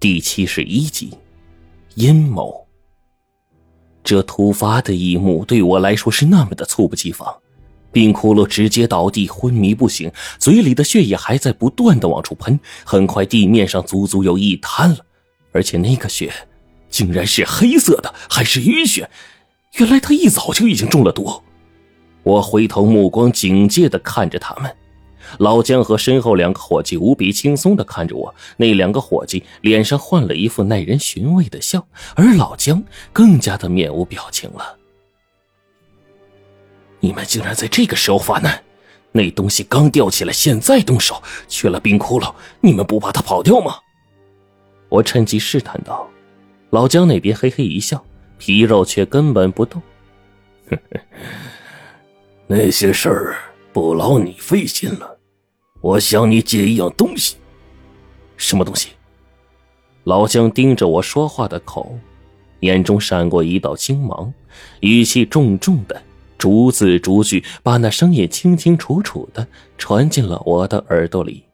[0.00, 1.12] 第七十一集，
[1.94, 2.66] 阴谋。
[4.02, 7.36] 这突发的一幕对我来说是那么的猝不及防，
[7.92, 15.04] 冰骷髅直接倒地昏迷不醒，嘴里的血液还在不断的往出喷，很快地面上足足有一滩了，
[15.52, 16.32] 而且那个血
[16.88, 19.10] 竟然是黑色的，还是淤血，
[19.74, 21.42] 原来他一早就已经中了毒。
[22.22, 24.74] 我回头目光警戒的看着他们。
[25.38, 32.82] 老姜和身后两个伙计无比轻松的看着我，那两个伙计脸上换了一副耐人寻味的笑，而老姜
[33.12, 34.76] 更加的面无表情了。
[37.00, 38.62] 你们竟然在这个时候发难！
[39.12, 43.76] 那东西刚吊起来，现在动手，缺了冰窟窿，你们不怕他跑掉吗？
[44.88, 46.08] 我趁机试探道。
[46.70, 48.04] 老姜那边嘿嘿一笑，
[48.38, 49.82] 皮肉却根本不动。
[52.46, 53.36] 那些事儿
[53.72, 55.18] 不劳你费心了。
[55.80, 57.36] 我向你借一样东西，
[58.36, 58.90] 什么东西？
[60.04, 61.98] 老姜盯着我说话的口，
[62.60, 64.32] 眼中闪过一道青芒，
[64.80, 66.02] 语气重重的，
[66.36, 69.46] 逐字逐句把那声音清清楚楚的
[69.78, 71.44] 传进了我的耳朵里。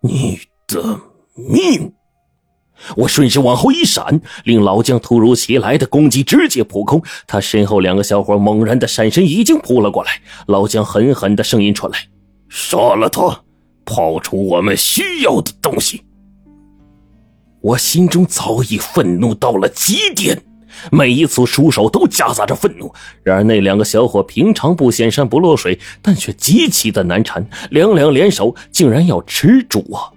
[0.00, 1.00] 你的
[1.34, 1.92] 命！
[2.96, 7.02] 我顺势往后一闪，令老姜突如其来的攻击直接扑空。
[7.26, 10.20] 他身后两个小伙猛然的闪身，已经扑了过来。
[10.46, 11.98] 老姜狠狠的声音传来。
[12.48, 13.42] 杀了他，
[13.84, 16.02] 抛出我们需要的东西。
[17.60, 20.40] 我心中早已愤怒到了极点，
[20.92, 22.92] 每一次出手都夹杂着愤怒。
[23.24, 30.12] 然而那两个小伙平常不显山不落水，但却极其的难缠，两两联手竟然要吃主我。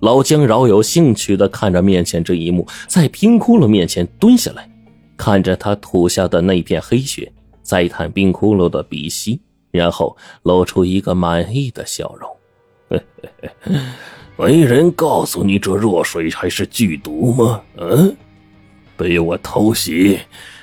[0.00, 4.68] 老姜饶有兴趣的看着面前这一幕，在冰窟窿面前蹲下来，
[5.16, 7.32] 看着他吐下的那片黑血，
[7.62, 9.40] 再看冰窟窿的鼻息。
[9.74, 13.00] 然后露出一个满意的笑容。
[14.38, 17.60] 没人告诉你这弱水还是剧毒吗？
[17.76, 18.16] 嗯，
[18.96, 20.20] 被我偷袭，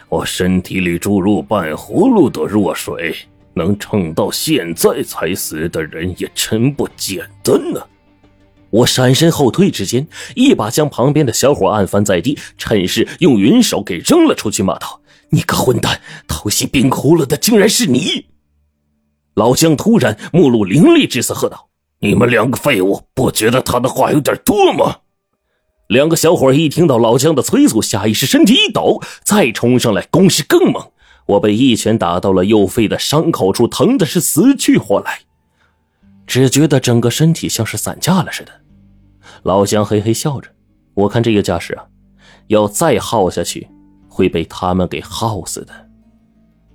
[0.07, 3.13] 我身体里注入半葫芦的弱水，
[3.53, 7.81] 能撑到现在才死的人也真不简单呢。
[8.69, 15.99] 我闪身后退之间，一把将旁边的小伙按翻在地，趁势用云手给扔了出去，骂道：“你个混蛋，
[16.29, 18.27] 偷袭冰窟窿的竟然是你！”
[19.35, 21.69] 老姜突然目露凌厉之色，喝道
[21.99, 24.97] ：“你们两个废物，不觉得他的话有点多吗？”
[25.87, 30.91] 两个小伙一听到老姜的催促，下意识身体一抖，再冲上来，攻势更猛。
[31.27, 35.19] 我被一拳打到了右肺的伤口处，疼的是死去活来，
[36.25, 38.51] 只觉得整个身体像是散架了似的。
[39.43, 40.49] 老姜嘿嘿笑着，
[40.93, 41.85] 我看这个架势啊，
[42.47, 43.67] 要再耗下去，
[44.09, 45.73] 会被他们给耗死的。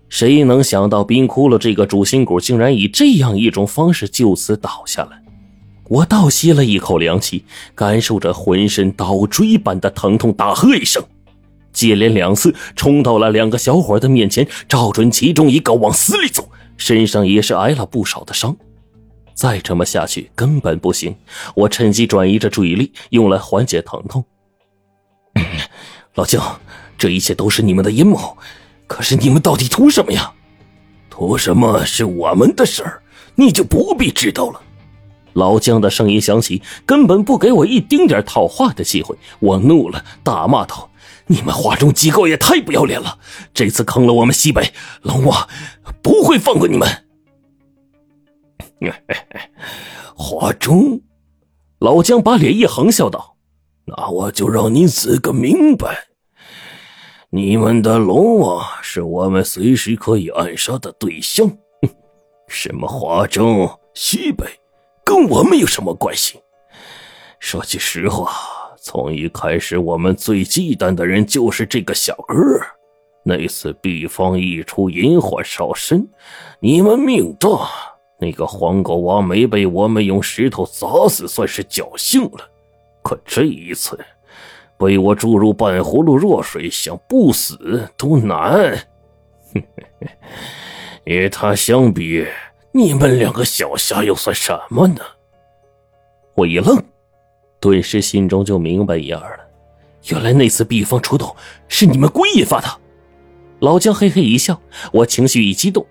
[0.08, 5.10] 谁能想到冰窟窿这个主心骨竟然以这样一种方式就此倒下了？
[5.88, 7.44] 我倒吸了一口凉气，
[7.74, 11.02] 感受着浑身刀锥般的疼痛，大喝一声，
[11.72, 18.56] 接连两次冲到了两个小伙的面前，照准其中一个往死里走，身上也是挨了不少的伤。
[19.34, 21.14] 再这么下去根本不行，
[21.54, 24.24] 我趁机转移着注意力，用来缓解疼痛。
[26.14, 26.58] 老姜，
[26.96, 28.36] 这一切都是你们的阴谋。
[28.86, 30.32] 可是你们到底图什么呀？
[31.10, 33.02] 图什么是我们的事儿，
[33.36, 34.60] 你就不必知道了。
[35.32, 39.16] 老姜的声音响起，根本不给我一丁点套话的机会。
[39.38, 40.90] 我怒了，大骂道
[41.26, 43.18] ：“你们华中机构也太不要脸了！
[43.54, 44.72] 这次坑了我们西北，
[45.02, 45.48] 龙王
[46.02, 47.04] 不会放过你们。”
[50.14, 51.02] 华中，
[51.78, 53.36] 老姜把脸一横，笑道
[53.86, 56.08] ：“那我就让你死个明白。”
[57.30, 61.50] 你们的龙王是我们随时可以暗杀的对象，
[62.46, 64.46] 什么华中、西北，
[65.04, 66.40] 跟我们有什么关系？
[67.40, 68.30] 说句实话，
[68.80, 72.36] 从一开始，我们最忌惮的人就是这个小哥。
[73.24, 76.08] 那次毕方一出，引火烧身，
[76.60, 77.68] 你们命大，
[78.20, 82.48] 那个黄狗王没被我们用石头砸死，算是侥幸了。
[83.02, 83.98] 可这一次……
[84.78, 88.86] 被我注入半葫芦弱水，想不死都难。
[91.04, 92.26] 与他相比，
[92.72, 95.00] 你们两个小虾又算什么呢？
[96.34, 96.82] 我一愣，
[97.58, 99.44] 顿时心中就明白一二了。
[100.08, 101.34] 原来那次避风出动
[101.68, 102.68] 是你们故意发的。
[103.60, 104.60] 老姜嘿嘿一笑，
[104.92, 105.86] 我情绪一激动，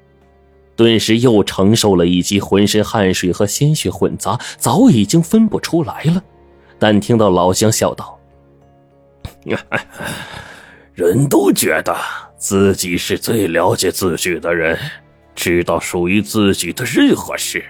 [0.76, 6.24] 顿时又承受了一击，浑身汗水和鲜血混杂，早已经分不出来了。
[6.78, 8.15] 但听到老姜笑道。
[10.94, 11.96] 人都觉得
[12.38, 14.78] 自己是最了解自己的人，
[15.36, 17.64] 知道属于自己的任何事。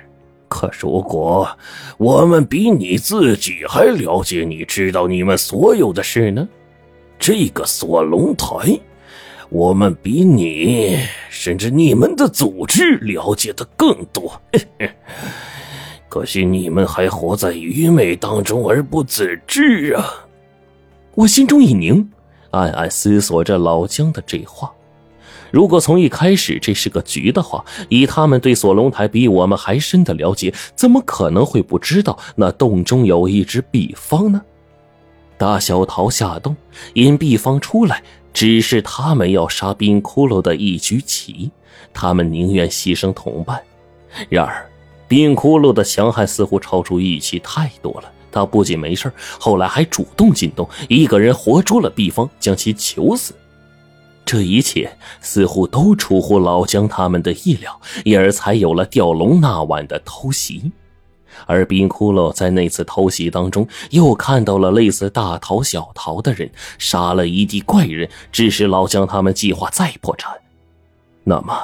[0.47, 1.57] 可如果
[1.97, 6.47] 我们比你自己还了解你，知道你们所有的事呢？
[7.17, 8.79] 这个锁龙台，
[9.49, 10.99] 我们比你
[11.29, 14.39] 甚至你们的组织了解的更多。
[16.07, 20.24] 可惜你们还活在愚昧当中而不自知啊！
[21.15, 22.09] 我心中一凝，
[22.51, 24.69] 暗暗思索着老姜的这话。
[25.49, 34.41] 如果从一开始这是个局的话，以他们对锁龙台比我们还深的了解，怎么可能会不知道那洞中有一只毕方呢？
[35.37, 36.53] 大小桃下洞
[36.95, 38.03] 引毕方出来，
[38.33, 41.49] 只是他们要杀冰骷髅的一局棋，
[41.93, 43.61] 他们宁愿牺牲同伴。
[44.27, 44.69] 然而，
[45.07, 48.11] 冰骷髅的强悍似乎超出预期太多了。
[48.35, 49.09] 他不仅没事，
[49.39, 53.33] 后来还主动进洞，一个人活捉了毕方，将其囚死。
[54.25, 54.91] 这一切
[55.21, 60.69] 似乎都出乎老姜他们的意料，因而才有了吊龙那晚的偷袭。
[61.45, 70.33] 而冰骷髅在那次偷袭当中，又看到了类似大桃、小桃的人，杀了一地怪人，致使老姜他们计划再破产。
[71.23, 71.57] 那么，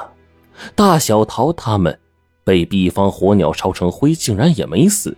[0.75, 1.99] 大小桃他们
[2.45, 5.17] 被毕方火鸟烧成灰，竟然也没死。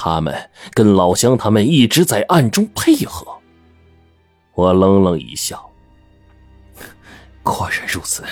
[0.00, 0.32] 他们
[0.74, 3.26] 跟老乡他们一直在暗中配合。
[4.54, 5.68] 我冷冷一笑。
[7.42, 8.22] 果然如此，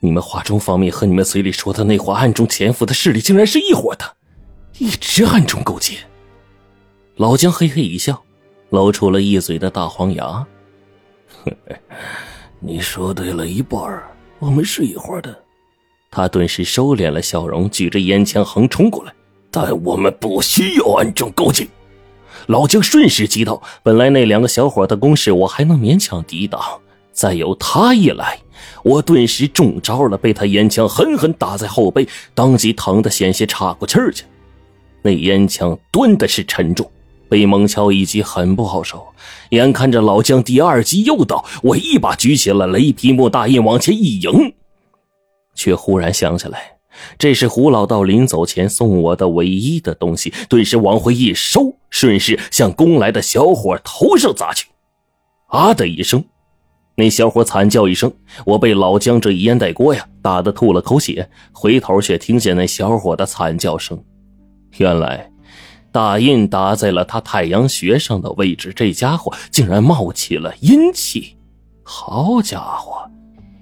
[0.00, 4.16] 你们华中方面和你们嘴里说的那伙暗中潜伏的势力竟然是一伙的，
[4.78, 5.98] 一直暗中勾结。
[7.16, 8.22] 老姜嘿嘿一笑，
[8.70, 10.46] 露出了一嘴的大黄牙。
[12.60, 14.02] 你说对了一半
[14.38, 15.44] 我们是一伙的。
[16.10, 19.12] 他顿时收敛了笑容，举着烟枪横冲过来。
[19.50, 21.66] 但我们不需要暗中勾结。
[22.46, 26.60] 老姜顺势击道：“本来那两个小伙的攻势我还能勉强抵挡。”
[27.12, 28.38] 再有他一来，
[28.84, 34.22] 我顿时中招了，被他烟枪狠狠打在后背，当即疼得险些岔过气儿去。
[35.02, 36.88] 那烟枪端的是沉重，
[37.28, 39.04] 被猛敲一击很不好受。
[39.50, 44.54] 眼看着老姜第二击又到，我一把举起了雷劈木大印往前一迎，
[45.56, 46.77] 却忽然想起来，
[47.18, 54.68] 这是胡老道临走前送我的唯一的东西，顿时往回一收，顺势向攻来的小伙头上砸去。
[55.46, 56.24] 啊的一声。
[56.96, 58.12] 那小伙惨叫一声，
[58.44, 64.02] 我被老姜这一烟袋锅呀打得吐了口血，回头却听见那小伙的惨叫声。
[64.78, 65.30] 原来，
[65.92, 71.36] 大印打在了他太阳穴上的位置，这家伙竟然冒起了阴气。
[71.84, 73.08] 好家伙，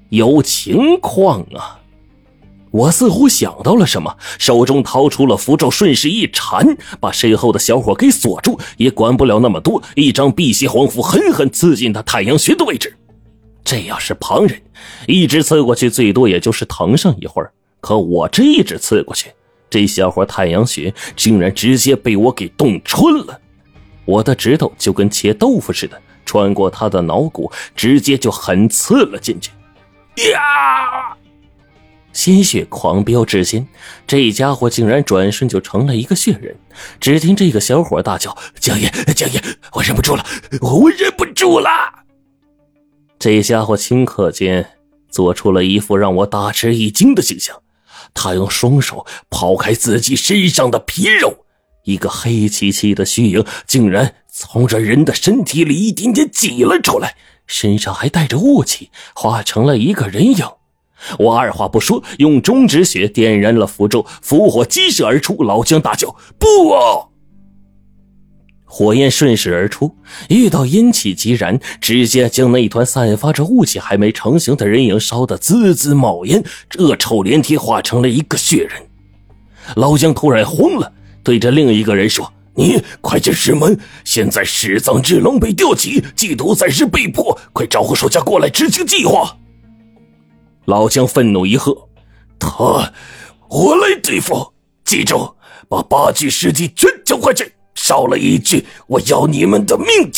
[0.09, 1.79] 有情况啊！
[2.77, 8.61] 我似乎想到了什么，手中掏出了符咒，顺势一缠，把身后的小伙给锁住。
[8.77, 12.95] 也管不了那么多，一张辟邪黄符狠狠刺进他太阳穴的位置。
[13.65, 14.61] 这要是旁人，
[15.07, 17.51] 一直刺过去，最多也就是疼上一会儿。
[17.81, 19.31] 可我这一直刺过去，
[19.71, 23.41] 这小伙太阳穴竟然直接被我给冻穿了。
[24.05, 29.51] 我的指头就跟切豆腐似的，穿过他的脑骨，直接就狠刺了进去。
[30.33, 31.17] 呀！
[32.27, 33.65] 鲜血狂飙之间，
[34.05, 36.57] 这家伙竟然转瞬就成了一个血人。
[36.99, 39.41] 只听这个小伙大叫：“江爷，江爷，
[39.75, 40.27] 我忍不住了，
[40.61, 41.71] 我忍不住了！”
[43.17, 44.71] 这家伙顷刻间
[45.09, 47.63] 做出了一副让我大吃一惊的形象。
[48.13, 51.45] 他用双手刨开自己身上的皮肉，
[51.85, 57.15] 一个黑漆漆的虚影竟然从这人的身体里一点点挤了出来，
[57.47, 60.45] 身上还带着雾气，化成了一个人影。
[61.19, 65.43] 我二话不说，用中指血点燃了符咒，符火激射而出。
[65.43, 67.09] 老姜大叫：“不啊！”
[68.69, 69.97] 火焰顺势而出，
[70.29, 76.43] 遇到阴气即燃，直接将那团散发着雾气还没成型的人影烧得滋滋冒烟，
[76.79, 78.73] 恶臭连体，化成了一个血人。
[79.77, 83.79] 老姜突然慌了，对着另一个人说：“你快去师门！
[84.05, 89.37] 现在十藏之龙被吊起，祭毒暂时被迫，快招呼手下过来执行计划。”
[90.67, 91.89] 老姜愤怒一喝
[92.39, 92.93] ：“他，
[93.49, 94.53] 我来对付！
[94.85, 95.35] 记住，
[95.69, 100.11] 把八具尸体全交回去。”少了一句，我要你们的命！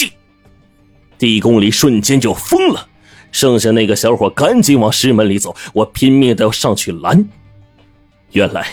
[1.19, 2.89] 地宫里瞬间就疯了，
[3.33, 7.29] 剩下那个小伙赶紧往师门里走，我拼命的要上去拦。
[8.31, 8.69] 原来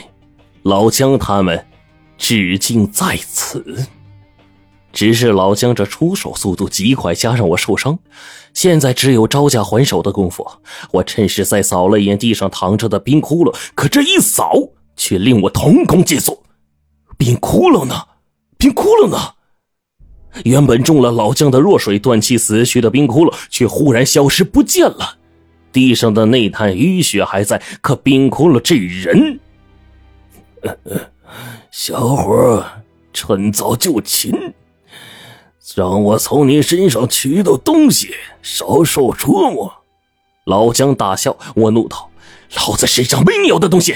[0.62, 1.66] 老姜他们
[2.18, 3.86] 至今在此，
[4.96, 8.00] 只是老姜这出手速度极快，加上我受伤，
[8.54, 10.48] 现在只有招架还手的功夫。
[10.92, 14.54] 我趁势再扫了一眼地上躺着的冰窟窿，可这一扫
[14.96, 16.42] 却令我瞳孔紧缩，
[17.18, 17.94] 冰窟窿呢？
[18.58, 19.18] 冰窟窿呢？
[20.46, 25.18] 原本中了老姜的弱水断气死去的冰窟窿，却忽然消失不见了。
[25.74, 29.42] 地上的那滩淤血还在，可冰窟窿这人，
[31.70, 32.66] 小伙，
[33.12, 34.32] 趁早就擒，
[35.74, 39.74] 让我从你身上取到东西，少受折磨。
[40.46, 42.12] 老姜大笑，我怒道
[42.56, 43.96] ：“老子身上没你要的东西！”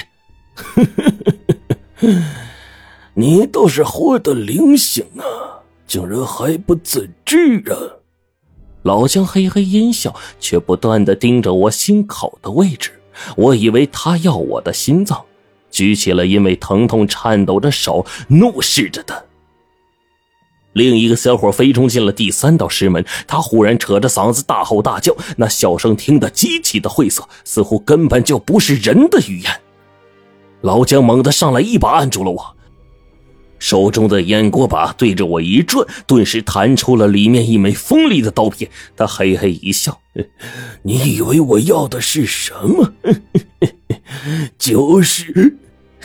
[3.14, 8.02] 你倒是活得灵性啊，竟然还不自知啊！
[8.84, 12.92] 老姜嘿嘿阴笑，却不断的盯着我心口的位置。
[13.36, 15.22] 我以为他要我的心脏，
[15.70, 19.22] 举起了因为疼痛颤抖着手，怒视着他。
[20.74, 29.52] 另一个小伙飞冲进了第三道石门，他忽然扯着嗓子大吼大叫，那笑声听得极其的晦涩，似乎根本就不是人的语言。
[30.62, 32.56] 老姜猛地上来，一把按住了我。
[33.58, 38.70] 手中的烟锅把对着我一转，顿时弹出了里面一枚锋利的刀片。
[38.96, 40.00] 他嘿嘿一笑
[40.84, 42.94] ：“你以为我要的是什么？
[44.58, 45.58] 就是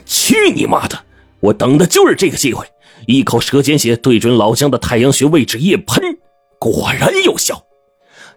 [0.04, 1.04] 去你妈的！
[1.38, 2.66] 我等的就是这个机会，
[3.06, 6.18] 一口舌尖血对准老姜的太阳穴位置一喷，
[6.58, 7.64] 果然有效。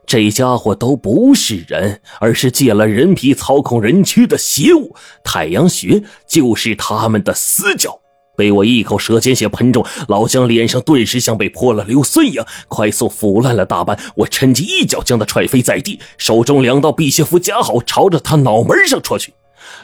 [0.06, 8.00] 这家伙都不是人，而是借了人皮操控人躯的邪物，太阳穴就是他们的死角。”
[8.38, 14.00] 被我一口舌尖血喷中，老姜脸上顿时像被泼了硫酸一样，快速腐烂了大半。
[14.16, 19.34] 我趁机一脚将他踹飞在地，手中两道辟邪符夹好，朝着他脑门上戳去。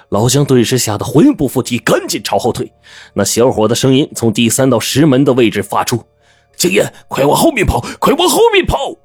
[0.10, 2.72] 老姜顿时吓得魂不附体，赶紧朝后退。
[3.13, 6.04] 那小伙的声音从第三道石门的位置发出
[6.56, 8.96] ：“青烟，快往后面跑，快往后面跑！”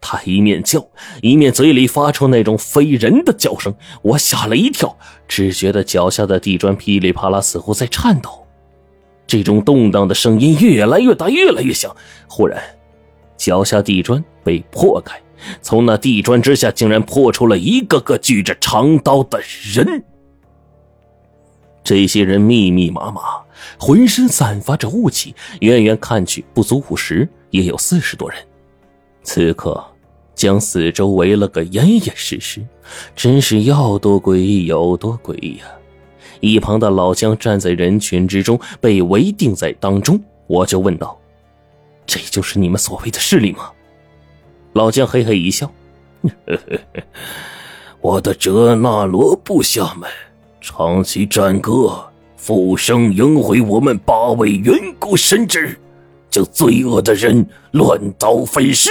[0.00, 0.86] 他一面叫，
[1.22, 3.74] 一面嘴里发出那种非人的叫声。
[4.02, 4.96] 我吓了一跳，
[5.26, 8.46] 只觉得脚下的地砖噼里啪啦，似乎在颤抖。
[9.26, 11.94] 这种动荡的声音越来越大，越来越响。
[12.28, 12.62] 忽然，
[13.36, 15.20] 脚下地砖被破开，
[15.62, 19.40] 从那地砖之下竟然破出了一个个举着长刀的
[19.74, 20.04] 人。
[21.84, 23.20] 这些人密密麻麻，
[23.78, 28.38] 浑身散发着雾气，远远看去不足五十，也有四十多人。
[29.22, 29.84] 此刻，
[30.34, 32.66] 将四周围了个严严实实，
[33.14, 35.68] 真是要多诡异有多诡异啊！
[36.40, 40.20] 一旁的老姜站在人群之中，被围定在当中。
[40.48, 41.18] 我就问道
[42.04, 43.70] ：“这就是你们所谓的势力吗？”
[44.76, 45.72] 老将嘿嘿一笑
[48.02, 50.06] ：“我的哲那罗部下们
[50.60, 51.98] 唱起战歌，
[52.36, 55.80] 复生迎回我们八位远古神之，
[56.30, 58.90] 将罪恶的人乱刀分尸，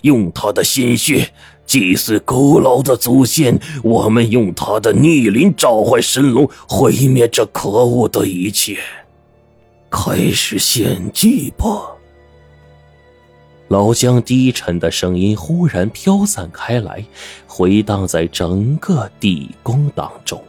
[0.00, 1.30] 用他的鲜血。”
[1.66, 8.78] 祭祀古老的祖先，我们用他的逆鳞召唤神龙，毁灭这可恶的一切。
[9.90, 11.95] 开始献祭吧！
[13.68, 17.04] 老姜低沉的声音忽然飘散开来，
[17.48, 20.40] 回荡在整个地宫当中。